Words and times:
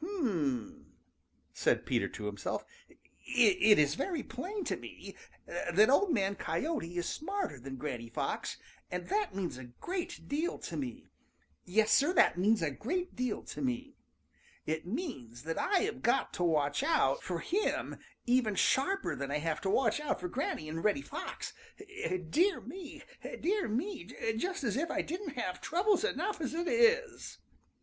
"H 0.00 0.08
m 0.08 0.26
m," 0.26 0.86
said 1.52 1.84
Peter 1.84 2.08
to 2.08 2.24
himself, 2.24 2.64
"it 3.26 3.78
is 3.78 3.94
very 3.94 4.22
plain 4.22 4.64
to 4.64 4.74
me 4.76 5.14
that 5.46 5.90
Old 5.90 6.10
Man 6.10 6.34
Coyote 6.34 6.96
is 6.96 7.06
smarter 7.06 7.60
than 7.60 7.76
Granny 7.76 8.08
Fox, 8.08 8.56
and 8.90 9.10
that 9.10 9.34
means 9.34 9.58
a 9.58 9.64
great 9.64 10.26
deal 10.28 10.56
to 10.60 10.78
me. 10.78 11.08
Y 11.68 11.82
es, 11.82 11.90
Sir, 11.92 12.14
that 12.14 12.38
means 12.38 12.62
a 12.62 12.70
great 12.70 13.14
deal 13.14 13.42
to 13.42 13.60
me. 13.60 13.98
It 14.64 14.86
means 14.86 15.42
that 15.42 15.58
I 15.58 15.80
have 15.80 16.00
got 16.00 16.32
to 16.32 16.42
watch 16.42 16.82
out 16.82 17.22
for 17.22 17.40
him 17.40 17.98
even 18.24 18.54
sharper 18.54 19.14
than 19.14 19.30
I 19.30 19.40
have 19.40 19.60
to 19.60 19.68
watch 19.68 20.00
out 20.00 20.20
for 20.20 20.28
Granny 20.28 20.70
and 20.70 20.82
Reddy 20.82 21.02
Fox. 21.02 21.52
Dear 22.30 22.62
me, 22.62 23.02
dear 23.42 23.68
me, 23.68 24.06
just 24.38 24.64
as 24.64 24.78
if 24.78 24.90
I 24.90 25.02
didn't 25.02 25.34
have 25.36 25.60
troubles 25.60 26.02
enough 26.02 26.40
as 26.40 26.54
it 26.54 26.66
is!" 26.66 27.36